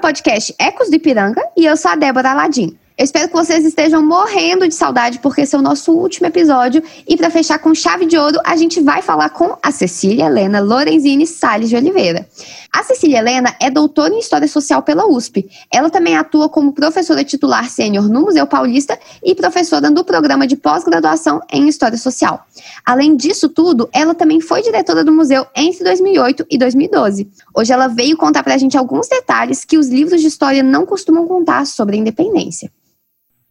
[0.00, 2.76] Podcast Ecos do Ipiranga e eu sou a Débora Aladim.
[2.96, 6.82] Eu espero que vocês estejam morrendo de saudade, porque esse é o nosso último episódio.
[7.08, 10.60] E para fechar com chave de ouro, a gente vai falar com a Cecília Helena
[10.60, 12.28] Lorenzini Salles de Oliveira.
[12.72, 15.50] A Cecília Helena é doutora em História Social pela USP.
[15.72, 20.56] Ela também atua como professora titular sênior no Museu Paulista e professora do programa de
[20.56, 22.46] pós-graduação em História Social.
[22.86, 27.28] Além disso tudo, ela também foi diretora do museu entre 2008 e 2012.
[27.52, 30.86] Hoje ela veio contar para a gente alguns detalhes que os livros de história não
[30.86, 32.70] costumam contar sobre a independência.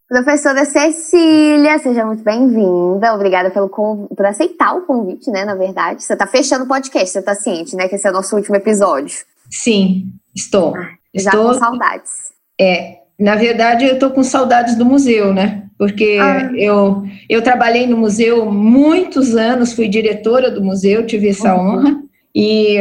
[0.09, 3.13] Professora Cecília, seja muito bem-vinda.
[3.13, 5.45] Obrigada pelo por aceitar o convite, né?
[5.45, 7.87] Na verdade, você está fechando o podcast, você está ciente, né?
[7.87, 9.19] Que esse é o nosso último episódio.
[9.51, 10.75] Sim, estou.
[10.75, 12.11] Ah, já estou, com saudades.
[12.59, 15.65] É, na verdade, eu estou com saudades do museu, né?
[15.77, 16.49] Porque ah.
[16.55, 21.61] eu, eu trabalhei no museu muitos anos, fui diretora do museu, tive essa uhum.
[21.61, 22.01] honra.
[22.33, 22.79] E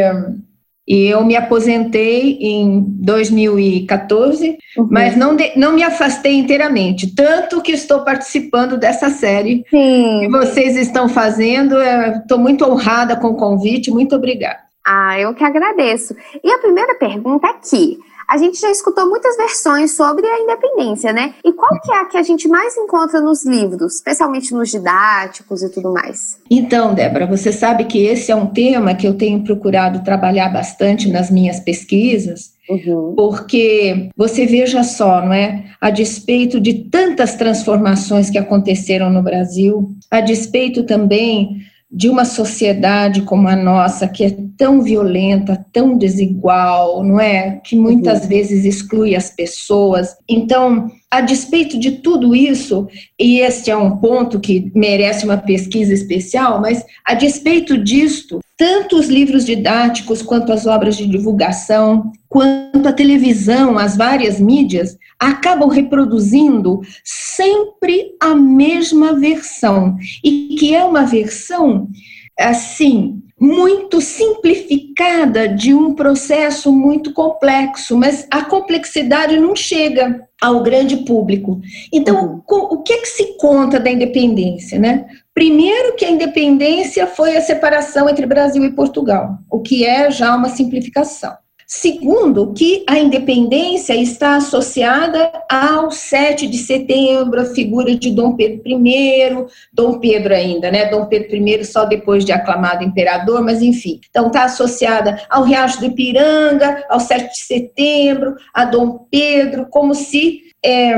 [0.88, 4.88] e eu me aposentei em 2014, uhum.
[4.90, 7.14] mas não, de, não me afastei inteiramente.
[7.14, 10.20] Tanto que estou participando dessa série Sim.
[10.20, 11.76] que vocês estão fazendo.
[11.82, 13.90] Estou muito honrada com o convite.
[13.90, 14.60] Muito obrigada.
[14.86, 16.16] Ah, eu que agradeço.
[16.42, 17.98] E a primeira pergunta é que
[18.28, 21.34] a gente já escutou muitas versões sobre a independência, né?
[21.42, 25.62] E qual que é a que a gente mais encontra nos livros, especialmente nos didáticos
[25.62, 26.38] e tudo mais?
[26.50, 31.10] Então, Débora, você sabe que esse é um tema que eu tenho procurado trabalhar bastante
[31.10, 33.14] nas minhas pesquisas, Uhum.
[33.16, 35.64] Porque você veja só, não é?
[35.80, 43.22] A despeito de tantas transformações que aconteceram no Brasil, a despeito também de uma sociedade
[43.22, 47.60] como a nossa, que é tão violenta, tão desigual, não é?
[47.64, 48.28] Que muitas uhum.
[48.28, 50.14] vezes exclui as pessoas.
[50.28, 52.86] Então, a despeito de tudo isso,
[53.18, 58.98] e este é um ponto que merece uma pesquisa especial, mas a despeito disto, tanto
[58.98, 65.68] os livros didáticos quanto as obras de divulgação, quanto a televisão, as várias mídias, acabam
[65.68, 71.88] reproduzindo sempre a mesma versão, e que é uma versão
[72.36, 80.98] assim muito simplificada de um processo muito complexo, mas a complexidade não chega ao grande
[80.98, 81.60] público.
[81.92, 82.66] Então, uhum.
[82.70, 85.06] o que é que se conta da independência, né?
[85.32, 90.34] Primeiro que a independência foi a separação entre Brasil e Portugal, o que é já
[90.34, 91.36] uma simplificação.
[91.70, 98.62] Segundo, que a independência está associada ao 7 de setembro, a figura de Dom Pedro
[98.66, 100.86] I, Dom Pedro ainda, né?
[100.86, 104.00] Dom Pedro I só depois de aclamado imperador, mas enfim.
[104.08, 109.94] Então está associada ao Riacho do Ipiranga, ao 7 de setembro, a Dom Pedro, como
[109.94, 110.94] se é,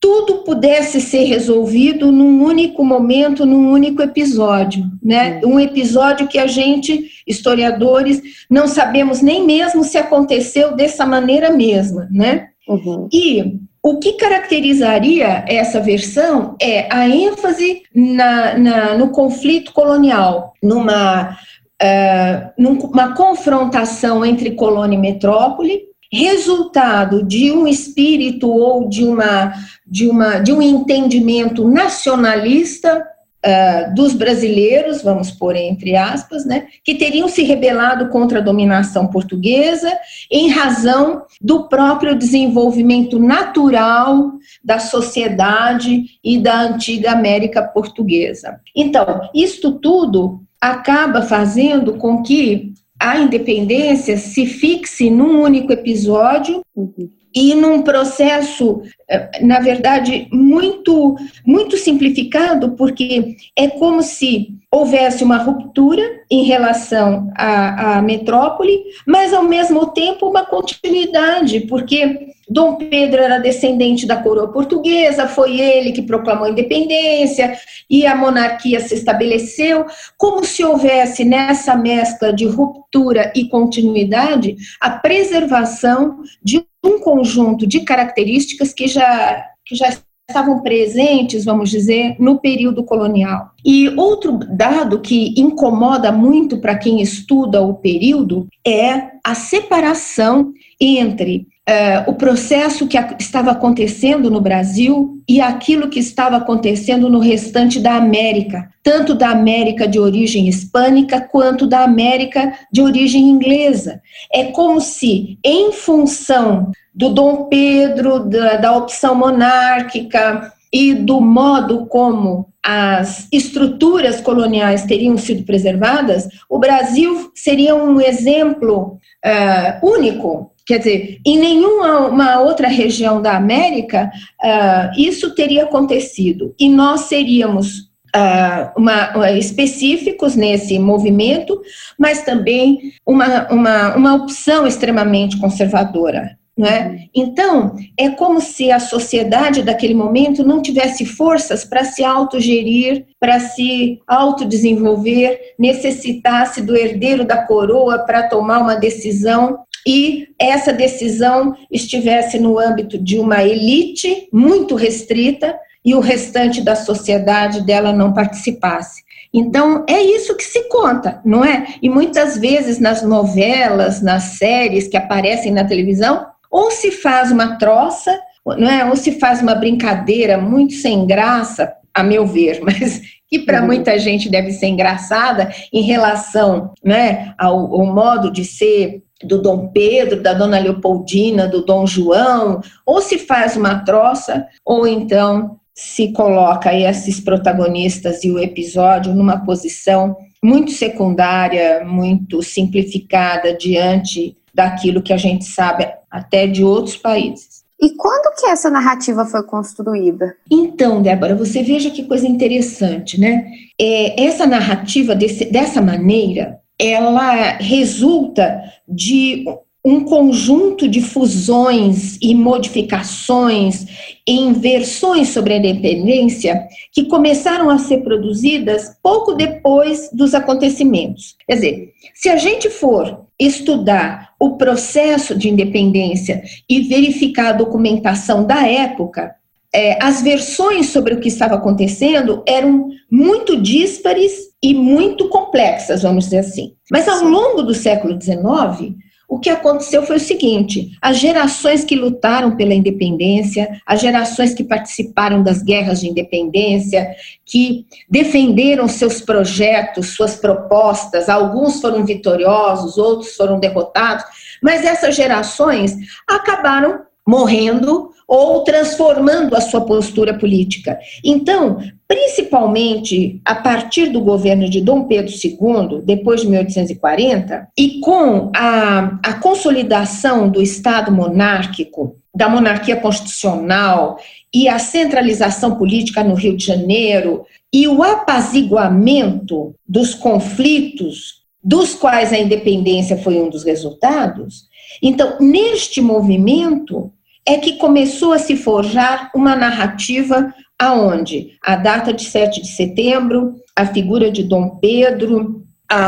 [0.00, 5.40] tudo pudesse ser resolvido num único momento, num único episódio, né?
[5.44, 12.08] Um episódio que a gente, historiadores, não sabemos nem mesmo se aconteceu dessa maneira mesma,
[12.10, 12.48] né?
[12.66, 13.08] Uhum.
[13.12, 21.36] E o que caracterizaria essa versão é a ênfase na, na no conflito colonial, numa,
[21.82, 29.52] uh, numa confrontação entre colônia e metrópole, resultado de um espírito ou de, uma,
[29.86, 33.06] de, uma, de um entendimento nacionalista
[33.44, 39.06] uh, dos brasileiros, vamos pôr entre aspas, né, que teriam se rebelado contra a dominação
[39.06, 39.92] portuguesa
[40.30, 44.32] em razão do próprio desenvolvimento natural
[44.64, 48.60] da sociedade e da antiga América portuguesa.
[48.74, 52.69] Então, isto tudo acaba fazendo com que
[53.00, 57.08] a independência se fixe num único episódio uhum.
[57.34, 61.16] e num processo, eh, na verdade, muito,
[61.46, 69.32] muito simplificado, porque é como se houvesse uma ruptura em relação à, à metrópole, mas
[69.32, 75.92] ao mesmo tempo uma continuidade, porque Dom Pedro era descendente da coroa portuguesa, foi ele
[75.92, 77.56] que proclamou a independência
[77.88, 79.86] e a monarquia se estabeleceu,
[80.18, 87.80] como se houvesse nessa mescla de ruptura e continuidade a preservação de um conjunto de
[87.80, 89.96] características que já, que já
[90.28, 93.50] estavam presentes, vamos dizer, no período colonial.
[93.64, 101.46] E outro dado que incomoda muito para quem estuda o período é a separação entre
[101.70, 107.78] uh, o processo que estava acontecendo no Brasil e aquilo que estava acontecendo no restante
[107.78, 114.02] da América, tanto da América de origem hispânica quanto da América de origem inglesa.
[114.32, 121.86] É como se, em função do Dom Pedro, da, da opção monárquica, e do modo
[121.86, 130.52] como as estruturas coloniais teriam sido preservadas, o Brasil seria um exemplo uh, único.
[130.70, 134.08] Quer dizer, em nenhuma outra região da América
[134.40, 136.54] uh, isso teria acontecido.
[136.58, 141.62] E nós seríamos Uh, uma, específicos nesse movimento,
[141.96, 146.36] mas também uma, uma, uma opção extremamente conservadora.
[146.58, 146.88] É?
[146.88, 146.98] Uhum.
[147.14, 153.38] Então, é como se a sociedade daquele momento não tivesse forças para se autogerir, para
[153.38, 162.38] se autodesenvolver, necessitasse do herdeiro da coroa para tomar uma decisão e essa decisão estivesse
[162.38, 169.02] no âmbito de uma elite muito restrita e o restante da sociedade dela não participasse.
[169.32, 171.74] Então, é isso que se conta, não é?
[171.80, 177.56] E muitas vezes nas novelas, nas séries que aparecem na televisão, ou se faz uma
[177.56, 178.84] troça, não é?
[178.84, 183.66] ou se faz uma brincadeira muito sem graça, a meu ver, mas que para uhum.
[183.66, 189.68] muita gente deve ser engraçada em relação né, ao, ao modo de ser do Dom
[189.68, 196.12] Pedro, da Dona Leopoldina, do Dom João, ou se faz uma troça, ou então se
[196.12, 205.12] coloca esses protagonistas e o episódio numa posição muito secundária, muito simplificada diante daquilo que
[205.12, 207.49] a gente sabe até de outros países.
[207.80, 210.36] E quando que essa narrativa foi construída?
[210.50, 213.50] Então, Débora, você veja que coisa interessante, né?
[213.80, 219.44] É, essa narrativa desse, dessa maneira, ela resulta de
[219.84, 223.86] um conjunto de fusões e modificações
[224.26, 231.34] em versões sobre a independência que começaram a ser produzidas pouco depois dos acontecimentos.
[231.46, 238.46] Quer dizer, se a gente for estudar o processo de independência e verificar a documentação
[238.46, 239.34] da época,
[239.72, 246.24] é, as versões sobre o que estava acontecendo eram muito díspares e muito complexas, vamos
[246.24, 246.74] dizer assim.
[246.90, 248.94] Mas ao longo do século XIX,
[249.30, 254.64] o que aconteceu foi o seguinte: as gerações que lutaram pela independência, as gerações que
[254.64, 257.14] participaram das guerras de independência,
[257.46, 264.24] que defenderam seus projetos, suas propostas, alguns foram vitoriosos, outros foram derrotados,
[264.60, 265.94] mas essas gerações
[266.28, 270.96] acabaram morrendo ou transformando a sua postura política.
[271.24, 278.52] Então, principalmente a partir do governo de Dom Pedro II, depois de 1840, e com
[278.54, 284.16] a, a consolidação do Estado monárquico, da monarquia constitucional
[284.54, 292.32] e a centralização política no Rio de Janeiro e o apaziguamento dos conflitos dos quais
[292.32, 294.68] a independência foi um dos resultados.
[295.02, 297.12] Então, neste movimento,
[297.46, 303.54] é que começou a se forjar uma narrativa aonde a data de 7 de setembro,
[303.76, 305.64] a figura de Dom Pedro,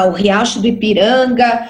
[0.06, 1.68] o Riacho do Ipiranga,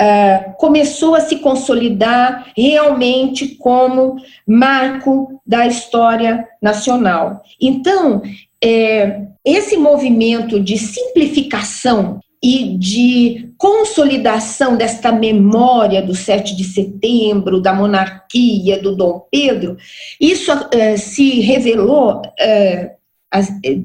[0.00, 4.16] Uh, começou a se consolidar realmente como
[4.48, 7.42] marco da história nacional.
[7.60, 8.22] Então,
[8.64, 17.72] é, esse movimento de simplificação e de consolidação desta memória do 7 de setembro, da
[17.72, 19.76] monarquia, do Dom Pedro,
[20.20, 23.02] isso uh, se revelou uh,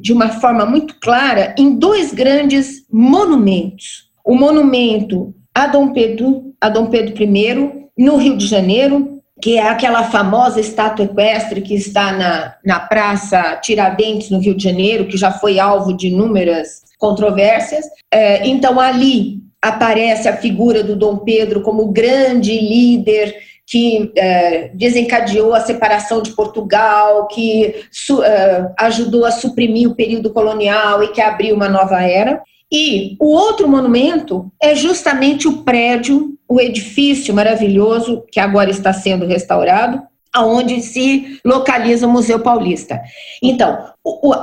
[0.01, 4.07] de uma forma muito clara em dois grandes monumentos.
[4.25, 9.69] O monumento a Dom Pedro, a Dom Pedro I, no Rio de Janeiro, que é
[9.69, 15.17] aquela famosa estátua equestre que está na, na Praça Tiradentes, no Rio de Janeiro, que
[15.17, 17.85] já foi alvo de inúmeras controvérsias.
[18.11, 23.35] É, então, ali aparece a figura do Dom Pedro como grande líder
[23.69, 30.31] que é, desencadeou a separação de Portugal, que su, é, ajudou a suprimir o período
[30.31, 32.41] colonial e que abriu uma nova era.
[32.71, 39.25] E o outro monumento é justamente o prédio, o edifício maravilhoso que agora está sendo
[39.25, 40.01] restaurado,
[40.33, 43.01] aonde se localiza o Museu Paulista.
[43.41, 43.77] Então,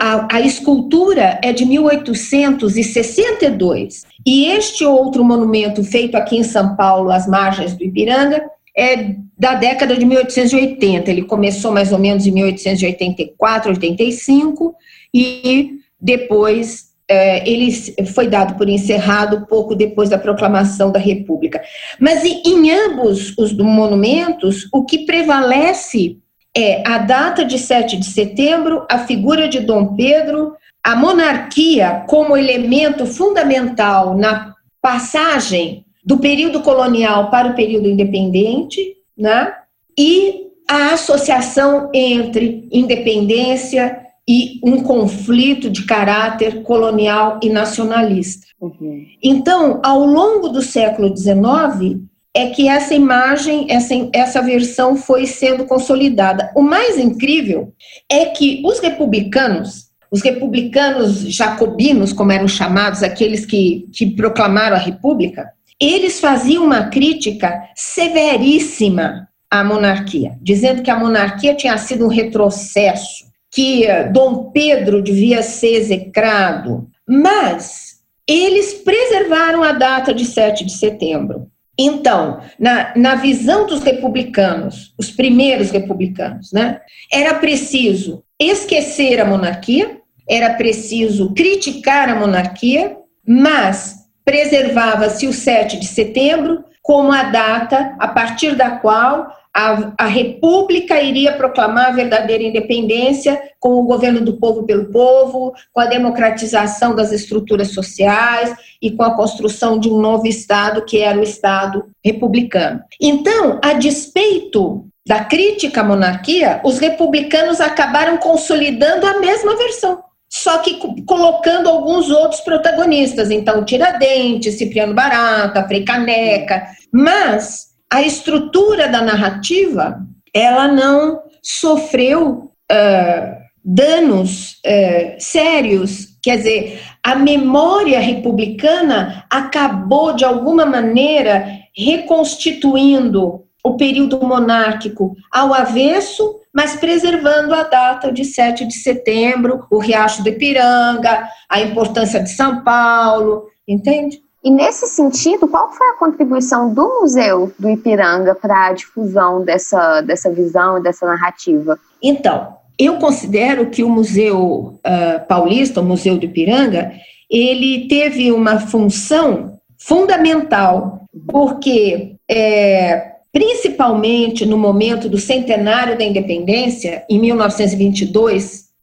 [0.01, 7.11] a, a, escultura é de 1862 e este outro monumento feito aqui em São Paulo,
[7.11, 8.43] às margens do Ipiranga,
[8.77, 11.11] é da década de 1880.
[11.11, 14.75] Ele começou mais ou menos em 1884, 85
[15.13, 17.71] e depois é, ele
[18.07, 21.63] foi dado por encerrado pouco depois da proclamação da República.
[22.01, 26.19] Mas em ambos os monumentos, o que prevalece
[26.57, 32.37] é a data de 7 de setembro, a figura de Dom Pedro, a monarquia como
[32.37, 39.53] elemento fundamental na passagem do período colonial para o período independente, né?
[39.99, 48.47] e a associação entre independência e um conflito de caráter colonial e nacionalista.
[48.61, 49.05] Uhum.
[49.23, 52.01] Então, ao longo do século XIX,
[52.35, 56.51] é que essa imagem, essa, essa versão foi sendo consolidada.
[56.57, 57.73] O mais incrível
[58.11, 64.81] é que os republicanos, os republicanos jacobinos, como eram chamados, aqueles que, que proclamaram a
[64.81, 72.09] república, eles faziam uma crítica severíssima à monarquia, dizendo que a monarquia tinha sido um
[72.09, 80.73] retrocesso, que Dom Pedro devia ser execrado, mas eles preservaram a data de 7 de
[80.73, 81.47] setembro.
[81.79, 86.81] Então, na, na visão dos republicanos, os primeiros republicanos, né,
[87.13, 92.97] era preciso esquecer a monarquia, era preciso criticar a monarquia,
[93.27, 100.07] mas preservava-se o 7 de setembro como a data a partir da qual a, a,
[100.07, 105.87] República iria proclamar a verdadeira independência com o governo do povo pelo povo, com a
[105.87, 111.23] democratização das estruturas sociais e com a construção de um novo Estado, que era o
[111.23, 112.81] Estado republicano.
[113.01, 120.03] Então, a despeito da crítica à monarquia, os republicanos acabaram consolidando a mesma versão.
[120.29, 128.89] Só que colocando alguns outros protagonistas, então Tiradentes, Cipriano Barata, Frei Caneca, mas a estrutura
[128.89, 136.09] da narrativa ela não sofreu uh, danos uh, sérios.
[136.21, 146.41] Quer dizer, a memória republicana acabou, de alguma maneira, reconstituindo o período monárquico ao avesso,
[146.53, 152.31] mas preservando a data de 7 de setembro, o Riacho do Ipiranga, a importância de
[152.31, 154.24] São Paulo, entende?
[154.45, 160.03] E nesse sentido, qual foi a contribuição do Museu do Ipiranga para a difusão dessa,
[160.03, 161.79] dessa visão e dessa narrativa?
[162.03, 166.93] Então, eu considero que o Museu uh, Paulista, o Museu do Ipiranga,
[167.31, 177.19] ele teve uma função fundamental, porque é, principalmente no momento do centenário da independência, em
[177.19, 178.74] 1922, é,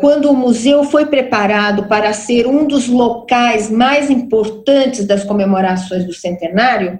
[0.00, 6.12] quando o museu foi preparado para ser um dos locais mais importantes das comemorações do
[6.12, 6.98] centenário,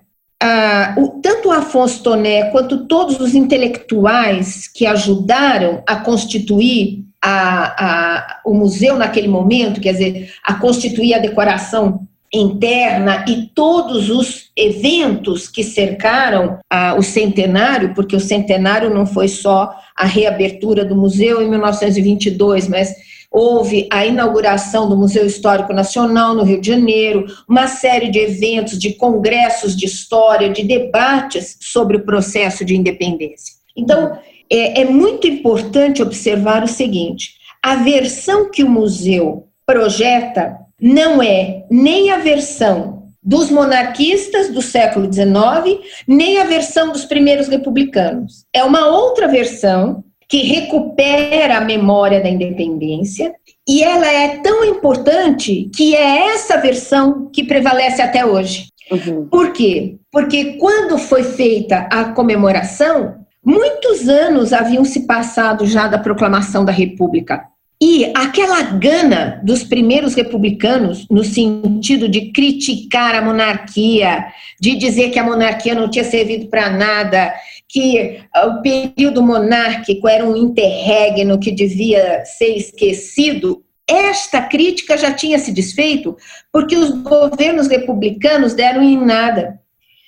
[1.22, 8.52] tanto o Afonso Toné quanto todos os intelectuais que ajudaram a constituir a, a, o
[8.52, 15.62] museu naquele momento, quer dizer, a constituir a decoração interna e todos os eventos que
[15.62, 16.58] cercaram
[16.98, 22.94] o centenário, porque o centenário não foi só a reabertura do museu em 1922, mas
[23.30, 28.78] houve a inauguração do Museu Histórico Nacional no Rio de Janeiro, uma série de eventos,
[28.78, 33.54] de congressos de história, de debates sobre o processo de independência.
[33.76, 34.16] Então,
[34.50, 41.64] é, é muito importante observar o seguinte: a versão que o museu projeta não é
[41.70, 48.44] nem a versão dos monarquistas do século XIX, nem a versão dos primeiros republicanos.
[48.52, 53.34] É uma outra versão que recupera a memória da independência
[53.66, 58.66] e ela é tão importante que é essa versão que prevalece até hoje.
[58.90, 59.26] Uhum.
[59.28, 59.96] Por quê?
[60.12, 63.14] Porque quando foi feita a comemoração,
[63.44, 67.44] muitos anos haviam se passado já da proclamação da República.
[67.82, 74.26] E aquela gana dos primeiros republicanos, no sentido de criticar a monarquia,
[74.60, 77.34] de dizer que a monarquia não tinha servido para nada,
[77.68, 85.38] que o período monárquico era um interregno que devia ser esquecido, esta crítica já tinha
[85.38, 86.16] se desfeito
[86.52, 89.60] porque os governos republicanos deram em nada.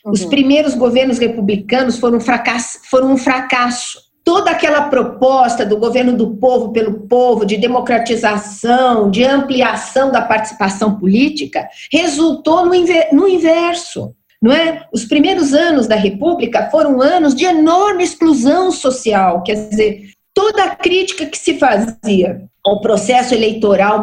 [0.05, 0.13] Uhum.
[0.13, 2.79] Os primeiros governos republicanos foram fracasso.
[2.89, 9.23] Foram um fracasso toda aquela proposta do governo do povo pelo povo, de democratização, de
[9.23, 12.75] ampliação da participação política, resultou no,
[13.29, 14.13] inverso.
[14.43, 14.85] Não é?
[14.93, 20.75] Os primeiros anos da República foram anos de enorme exclusão social, quer dizer, toda a
[20.75, 24.03] crítica que se fazia ao processo eleitoral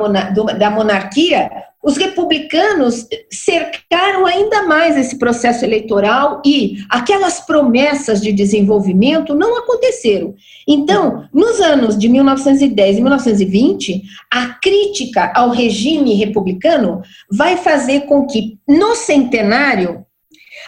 [0.58, 1.50] da monarquia
[1.84, 10.34] os republicanos cercaram ainda mais esse processo eleitoral e aquelas promessas de desenvolvimento não aconteceram.
[10.65, 14.01] Então, nos anos de 1910 e 1920,
[14.32, 20.02] a crítica ao regime republicano vai fazer com que, no centenário,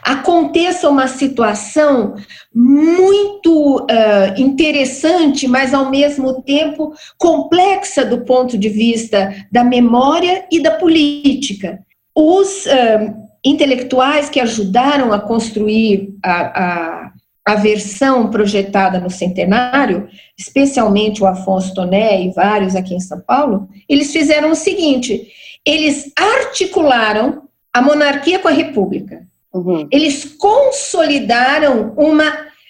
[0.05, 2.13] aconteça uma situação
[2.53, 10.61] muito uh, interessante, mas ao mesmo tempo complexa do ponto de vista da memória e
[10.61, 11.79] da política.
[12.13, 17.11] Os uh, intelectuais que ajudaram a construir a, a,
[17.43, 20.07] a versão projetada no centenário,
[20.37, 25.27] especialmente o Afonso Toné e vários aqui em São Paulo, eles fizeram o seguinte:
[25.65, 27.41] eles articularam
[27.73, 29.25] a monarquia com a república.
[29.55, 29.87] Uhum.
[29.89, 32.29] Eles consolidaram uma,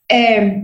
[0.10, 0.62] é,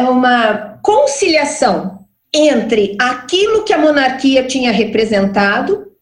[0.00, 2.00] uma conciliação
[2.34, 5.92] entre aquilo que a monarquia tinha representado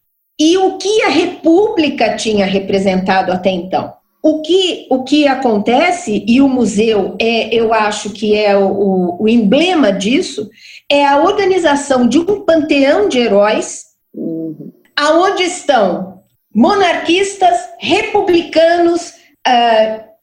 [0.41, 3.93] e o que a república tinha representado até então.
[4.23, 9.29] O que, o que acontece, e o museu, é, eu acho que é o, o
[9.29, 10.49] emblema disso,
[10.89, 14.73] é a organização de um panteão de heróis, uhum.
[14.97, 16.23] aonde estão
[16.55, 19.12] monarquistas, republicanos,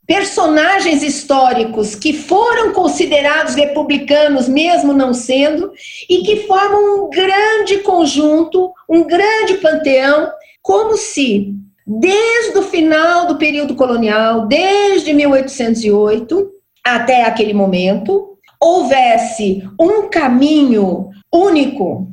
[0.09, 5.71] personagens históricos que foram considerados republicanos, mesmo não sendo,
[6.09, 10.31] e que formam um grande conjunto, um grande panteão,
[10.63, 11.53] como se
[11.85, 16.51] desde o final do período colonial, desde 1808
[16.83, 22.07] até aquele momento, houvesse um caminho único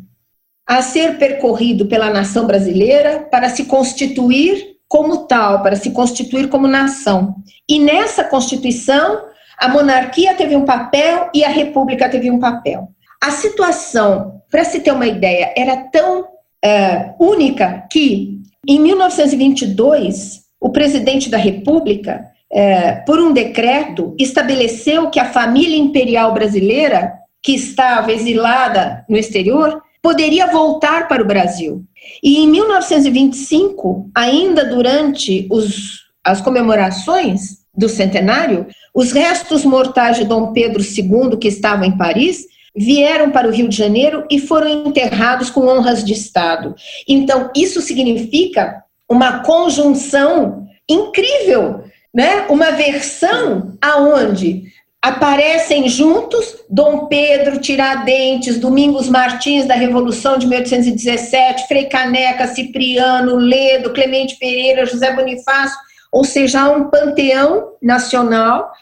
[0.66, 6.68] a ser percorrido pela nação brasileira para se constituir como tal, para se constituir como
[6.68, 7.36] nação.
[7.68, 9.24] E nessa constituição,
[9.58, 12.88] a monarquia teve um papel e a república teve um papel.
[13.22, 16.26] A situação, para se ter uma ideia, era tão
[16.64, 18.36] é, única que
[18.68, 26.34] em 1922, o presidente da República, é, por um decreto, estabeleceu que a família imperial
[26.34, 27.12] brasileira,
[27.42, 31.84] que estava exilada no exterior, poderia voltar para o Brasil.
[32.22, 40.52] E em 1925, ainda durante os, as comemorações do centenário, os restos mortais de Dom
[40.52, 45.50] Pedro II, que estavam em Paris, vieram para o Rio de Janeiro e foram enterrados
[45.50, 46.74] com honras de Estado.
[47.08, 51.84] Então, isso significa uma conjunção incrível,
[52.14, 52.46] né?
[52.48, 54.64] Uma versão aonde
[55.06, 63.92] aparecem juntos Dom Pedro, Tiradentes, Domingos Martins da Revolução de 1817, Frei Caneca, Cipriano, Ledo,
[63.92, 65.78] Clemente Pereira, José Bonifácio,
[66.10, 68.72] ou seja, há um panteão nacional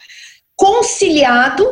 [0.55, 1.63] conciliado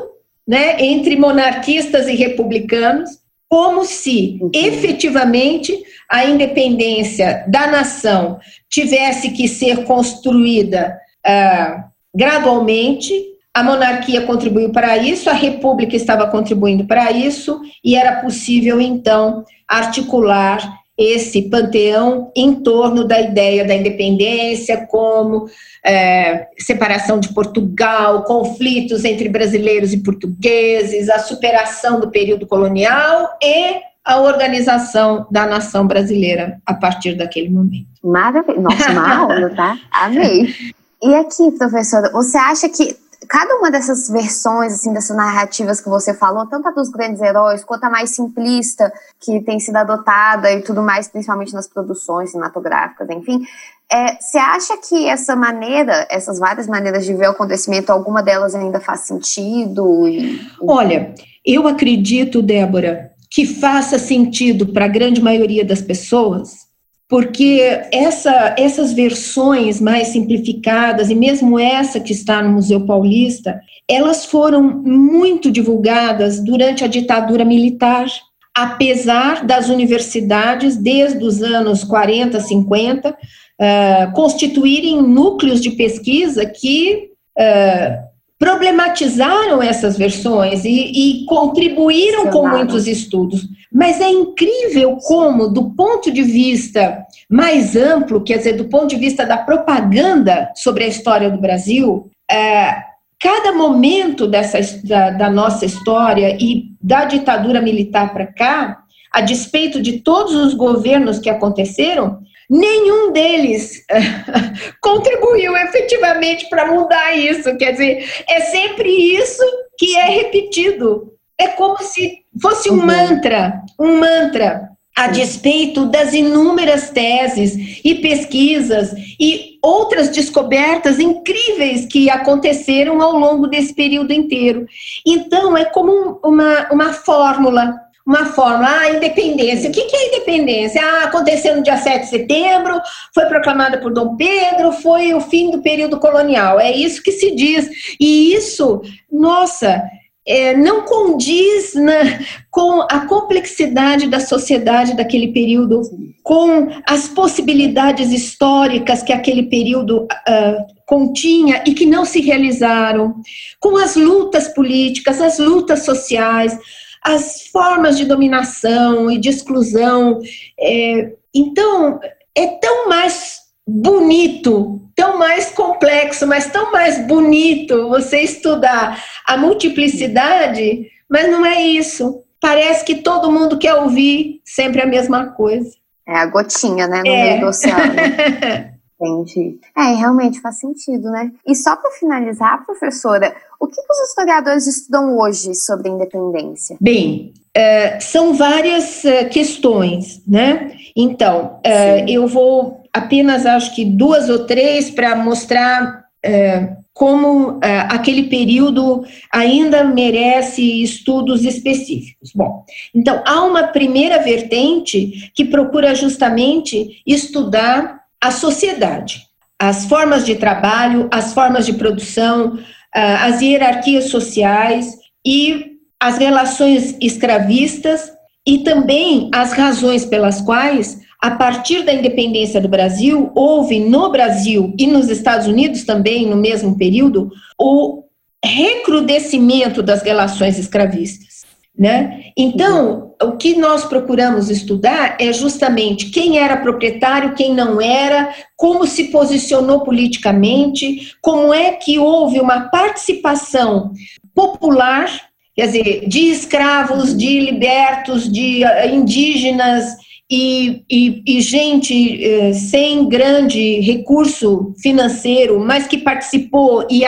[0.48, 3.10] né, entre monarquistas e republicanos,
[3.50, 4.52] como se uhum.
[4.54, 5.76] efetivamente
[6.12, 13.33] a independência da nação tivesse que ser construída uh, gradualmente.
[13.54, 19.46] A monarquia contribuiu para isso, a república estava contribuindo para isso, e era possível então
[19.68, 25.48] articular esse panteão em torno da ideia da independência, como
[25.84, 33.82] é, separação de Portugal, conflitos entre brasileiros e portugueses, a superação do período colonial e
[34.06, 37.88] a organização da nação brasileira a partir daquele momento.
[38.04, 38.62] Maravilha.
[38.62, 39.78] Nossa, uma aula, tá?
[39.92, 40.54] Amei.
[41.02, 42.96] E aqui, professora, você acha que
[43.28, 47.64] cada uma dessas versões, assim, dessas narrativas que você falou, tanto a dos grandes heróis,
[47.64, 53.10] quanto a mais simplista, que tem sido adotada e tudo mais, principalmente nas produções cinematográficas,
[53.10, 53.46] enfim,
[53.92, 58.56] é, você acha que essa maneira, essas várias maneiras de ver o acontecimento, alguma delas
[58.56, 60.08] ainda faz sentido?
[60.08, 60.42] E...
[60.62, 61.14] Olha,
[61.46, 66.68] eu acredito, Débora, que faça sentido para a grande maioria das pessoas,
[67.14, 74.26] porque essa, essas versões mais simplificadas, e mesmo essa que está no Museu Paulista, elas
[74.26, 78.08] foram muito divulgadas durante a ditadura militar,
[78.52, 88.14] apesar das universidades, desde os anos 40, 50, uh, constituírem núcleos de pesquisa que uh,
[88.40, 93.48] problematizaram essas versões e, e contribuíram com muitos estudos.
[93.74, 98.98] Mas é incrível como, do ponto de vista mais amplo, quer dizer, do ponto de
[98.98, 102.76] vista da propaganda sobre a história do Brasil, é,
[103.20, 109.82] cada momento dessa, da, da nossa história e da ditadura militar para cá, a despeito
[109.82, 113.84] de todos os governos que aconteceram, nenhum deles
[114.82, 117.56] contribuiu efetivamente para mudar isso.
[117.58, 119.44] Quer dizer, é sempre isso
[119.78, 121.14] que é repetido.
[121.44, 122.86] É como se fosse um uhum.
[122.86, 132.10] mantra, um mantra, a despeito das inúmeras teses e pesquisas e outras descobertas incríveis que
[132.10, 134.68] aconteceram ao longo desse período inteiro.
[135.06, 139.70] Então, é como uma, uma fórmula uma forma, ah, independência.
[139.70, 140.82] O que, que é independência?
[140.84, 142.82] Ah, aconteceu no dia 7 de setembro,
[143.14, 146.60] foi proclamada por Dom Pedro, foi o fim do período colonial.
[146.60, 147.96] É isso que se diz.
[147.98, 149.82] E isso, nossa,
[150.26, 155.82] é, não condiz na, com a complexidade da sociedade daquele período,
[156.24, 163.16] com as possibilidades históricas que aquele período uh, continha e que não se realizaram,
[163.60, 166.58] com as lutas políticas, as lutas sociais,
[167.04, 170.20] as formas de dominação e de exclusão.
[170.58, 172.00] É, então,
[172.34, 180.88] é tão mais bonito, tão mais complexo, mas tão mais bonito você estudar a multiplicidade,
[181.10, 182.24] mas não é isso.
[182.40, 185.70] Parece que todo mundo quer ouvir sempre a mesma coisa.
[186.08, 187.24] É a gotinha, né, no é.
[187.24, 187.94] meio do oceano.
[189.00, 189.60] Entendi.
[189.78, 191.30] É, realmente faz sentido, né?
[191.46, 196.78] E só para finalizar, professora, o que, os historiadores estudam hoje sobre a independência?
[196.80, 200.78] Bem, uh, são várias uh, questões, né?
[200.96, 207.80] Então, uh, eu vou apenas acho que duas ou três para mostrar é, como é,
[207.90, 212.32] aquele período ainda merece estudos específicos.
[212.36, 219.24] Bom, então há uma primeira vertente que procura justamente estudar a sociedade,
[219.60, 222.60] as formas de trabalho, as formas de produção,
[222.94, 228.12] as hierarquias sociais e as relações escravistas
[228.46, 234.76] e também as razões pelas quais a partir da independência do Brasil, houve no Brasil
[234.78, 238.04] e nos Estados Unidos também, no mesmo período, o
[238.44, 241.46] recrudescimento das relações escravistas.
[241.80, 242.26] Né?
[242.36, 248.86] Então, o que nós procuramos estudar é justamente quem era proprietário, quem não era, como
[248.86, 253.94] se posicionou politicamente, como é que houve uma participação
[254.36, 255.10] popular,
[255.56, 259.96] quer dizer, de escravos, de libertos, de eh, indígenas,
[260.30, 267.04] e, e, e gente eh, sem grande recurso financeiro, mas que participou e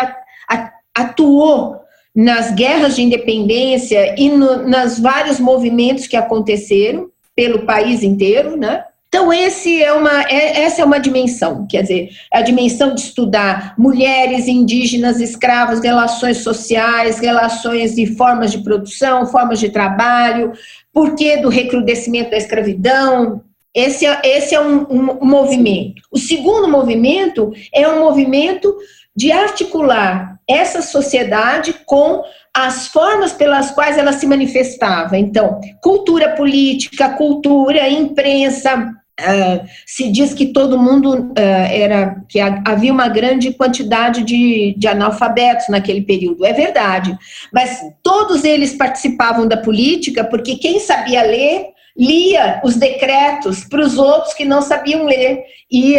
[0.93, 1.78] atuou
[2.15, 8.86] nas guerras de independência e no, nas vários movimentos que aconteceram pelo país inteiro, né?
[9.15, 13.73] Então, esse é uma, é, essa é uma dimensão, quer dizer, a dimensão de estudar
[13.78, 20.51] mulheres, indígenas, escravos, relações sociais, relações e formas de produção, formas de trabalho,
[20.91, 23.41] porquê do recrudescimento da escravidão.
[23.73, 26.01] Esse é, esse é um, um, movimento.
[26.12, 28.75] O segundo movimento é um movimento
[29.15, 32.21] de articular essa sociedade com
[32.54, 35.17] as formas pelas quais ela se manifestava.
[35.17, 42.91] Então, cultura política, cultura, imprensa, Uh, se diz que todo mundo uh, era que havia
[42.91, 46.45] uma grande quantidade de, de analfabetos naquele período.
[46.45, 47.17] É verdade,
[47.54, 53.97] mas todos eles participavam da política porque quem sabia ler lia os decretos para os
[53.97, 55.43] outros que não sabiam ler.
[55.71, 55.95] E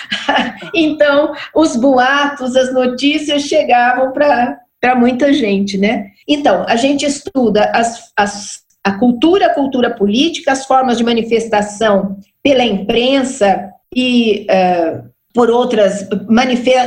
[0.74, 6.06] então os boatos, as notícias chegavam para muita gente, né?
[6.26, 12.16] Então, a gente estuda as, as a cultura, a cultura política, as formas de manifestação
[12.42, 16.08] pela imprensa e uh, por outras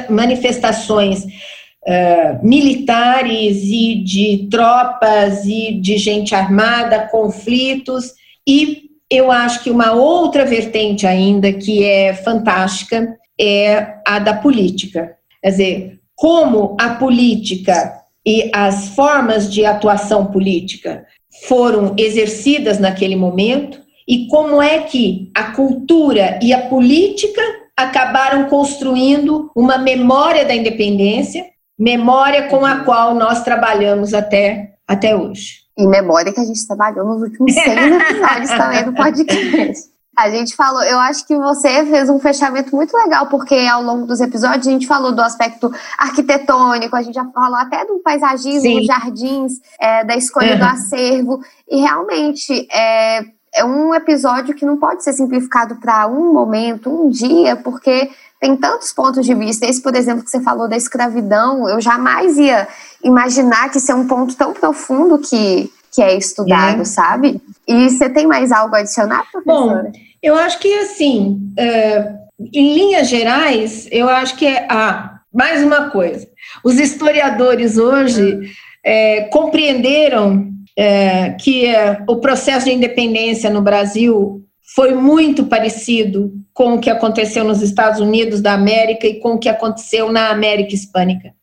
[0.09, 8.13] manifestações uh, militares e de tropas e de gente armada, conflitos,
[8.47, 15.15] e eu acho que uma outra vertente ainda que é fantástica é a da política.
[15.41, 17.93] Quer dizer, como a política
[18.25, 21.05] e as formas de atuação política
[21.47, 27.41] foram exercidas naquele momento e como é que a cultura e a política
[27.75, 31.45] acabaram construindo uma memória da independência,
[31.77, 35.63] memória com a qual nós trabalhamos até, até hoje.
[35.77, 39.93] E memória que a gente trabalhou nos últimos 100 episódios também do podcast.
[40.15, 44.05] A gente falou, eu acho que você fez um fechamento muito legal, porque ao longo
[44.05, 48.61] dos episódios a gente falou do aspecto arquitetônico, a gente já falou até do paisagismo,
[48.61, 48.77] Sim.
[48.77, 50.59] dos jardins, é, da escolha uhum.
[50.59, 53.21] do acervo, e realmente é,
[53.55, 58.57] é um episódio que não pode ser simplificado para um momento, um dia, porque tem
[58.57, 59.65] tantos pontos de vista.
[59.65, 62.67] Esse, por exemplo, que você falou da escravidão, eu jamais ia
[63.03, 66.85] imaginar que isso é um ponto tão profundo que que é estudado, é.
[66.85, 67.39] sabe?
[67.67, 69.83] E você tem mais algo a adicionar, professora?
[69.83, 69.91] Bom,
[70.23, 72.13] eu acho que assim, é,
[72.51, 76.27] em linhas gerais, eu acho que é ah, mais uma coisa.
[76.63, 78.39] Os historiadores hoje
[78.83, 84.41] é, compreenderam é, que é, o processo de independência no Brasil
[84.75, 89.39] foi muito parecido com o que aconteceu nos Estados Unidos da América e com o
[89.39, 91.33] que aconteceu na América Hispânica.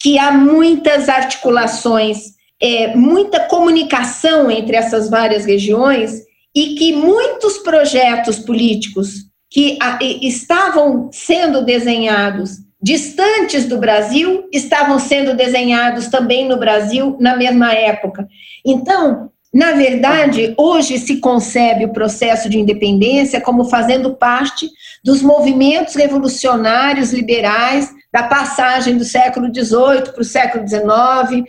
[0.00, 6.20] Que há muitas articulações é, muita comunicação entre essas várias regiões
[6.54, 15.34] e que muitos projetos políticos que a, estavam sendo desenhados distantes do Brasil estavam sendo
[15.34, 18.26] desenhados também no Brasil na mesma época.
[18.64, 24.70] Então, na verdade, hoje se concebe o processo de independência como fazendo parte
[25.04, 31.48] dos movimentos revolucionários liberais da passagem do século XVIII para o século XIX,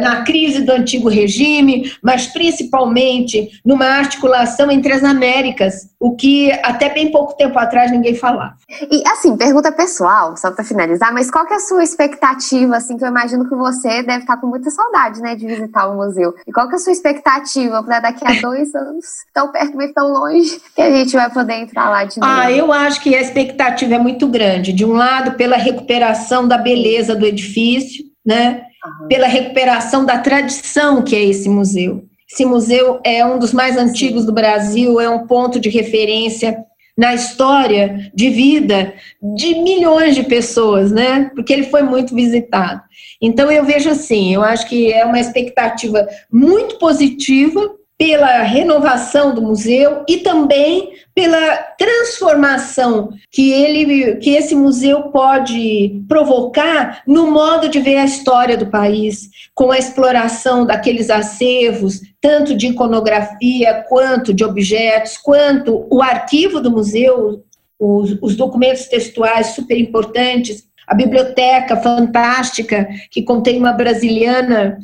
[0.00, 6.88] na crise do antigo regime, mas principalmente numa articulação entre as Américas, o que até
[6.88, 8.54] bem pouco tempo atrás ninguém falava.
[8.90, 12.96] E assim, pergunta pessoal, só para finalizar, mas qual que é a sua expectativa, assim,
[12.96, 16.34] que eu imagino que você deve estar com muita saudade, né, de visitar o museu.
[16.46, 19.92] E qual que é a sua expectativa para daqui a dois anos, tão perto, mas
[19.92, 22.32] tão longe, que a gente vai poder entrar lá de novo?
[22.32, 24.72] Ah, eu acho que a expectativa é muito grande.
[24.72, 28.62] De um lado, pela recuperação da beleza do edifício, né?
[28.84, 29.08] Uhum.
[29.08, 32.04] pela recuperação da tradição que é esse museu.
[32.30, 36.64] Esse museu é um dos mais antigos do Brasil, é um ponto de referência
[36.96, 38.94] na história de vida
[39.36, 41.30] de milhões de pessoas, né?
[41.34, 42.82] Porque ele foi muito visitado.
[43.20, 49.42] Então eu vejo assim, eu acho que é uma expectativa muito positiva pela renovação do
[49.42, 57.78] museu e também pela transformação que ele que esse museu pode provocar no modo de
[57.80, 64.44] ver a história do país, com a exploração daqueles acervos, tanto de iconografia quanto de
[64.44, 67.44] objetos, quanto o arquivo do museu,
[67.78, 74.78] os, os documentos textuais super importantes, a biblioteca fantástica que contém uma brasiliana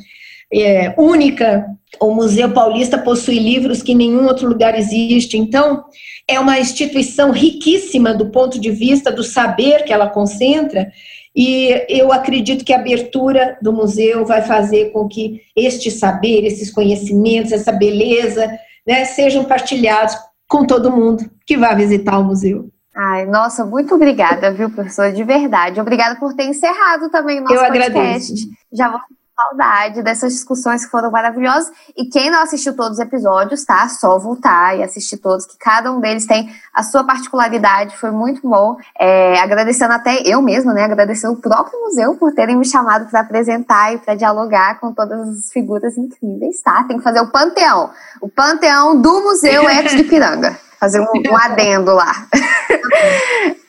[0.53, 1.65] é, única.
[1.99, 5.37] O Museu Paulista possui livros que nenhum outro lugar existe.
[5.37, 5.83] Então,
[6.27, 10.91] é uma instituição riquíssima do ponto de vista do saber que ela concentra.
[11.35, 16.71] E eu acredito que a abertura do museu vai fazer com que este saber, esses
[16.71, 18.49] conhecimentos, essa beleza,
[18.85, 20.15] né, sejam partilhados
[20.47, 22.69] com todo mundo que vai visitar o museu.
[22.95, 25.79] Ai, nossa, muito obrigada, viu, professora, de verdade.
[25.79, 27.93] Obrigada por ter encerrado também o nosso eu podcast.
[27.93, 28.33] Agradeço.
[28.73, 28.99] Já vou
[29.39, 31.71] saudade dessas discussões que foram maravilhosas.
[31.95, 33.87] E quem não assistiu todos os episódios, tá?
[33.87, 37.95] Só voltar e assistir todos, que cada um deles tem a sua particularidade.
[37.97, 38.77] Foi muito bom.
[38.99, 40.83] É, agradecendo até eu mesma, né?
[40.83, 45.19] Agradecer o próprio museu por terem me chamado para apresentar e para dialogar com todas
[45.29, 46.83] as figuras incríveis, tá?
[46.83, 47.91] Tem que fazer o panteão.
[48.21, 52.27] O panteão do Museu Ex de Piranga fazer um, um adendo lá.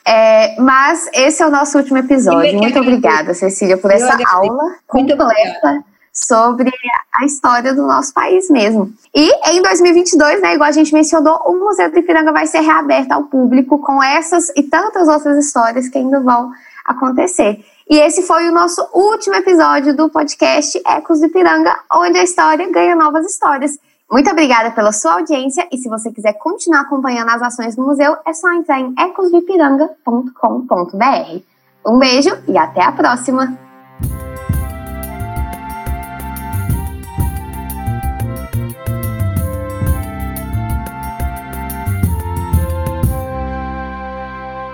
[0.05, 2.57] é, mas esse é o nosso último episódio.
[2.57, 6.69] Muito obrigada, Cecília, por essa aula completa sobre
[7.13, 8.91] a história do nosso país mesmo.
[9.15, 13.13] E em 2022, né, igual a gente mencionou, o Museu do Ipiranga vai ser reaberto
[13.13, 16.51] ao público com essas e tantas outras histórias que ainda vão
[16.85, 17.63] acontecer.
[17.89, 22.69] E esse foi o nosso último episódio do podcast Ecos do Ipiranga, onde a história
[22.71, 23.77] ganha novas histórias.
[24.11, 28.17] Muito obrigada pela sua audiência e se você quiser continuar acompanhando as ações do museu,
[28.25, 31.39] é só entrar em ecosdipiranga.com.br.
[31.87, 33.57] Um beijo e até a próxima!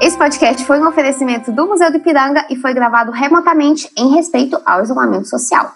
[0.02, 4.60] Esse podcast foi um oferecimento do Museu do Ipiranga e foi gravado remotamente em respeito
[4.66, 5.74] ao isolamento social.